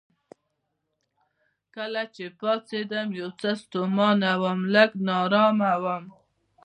کله 1.75 2.01
چې 2.15 2.23
راپاڅېدم 2.29 3.07
یو 3.19 3.29
څه 3.39 3.49
ستومانه 3.61 4.31
وم، 4.41 4.59
لږ 4.73 4.91
نا 5.05 5.15
ارامه 5.25 5.71
وم. 5.83 6.03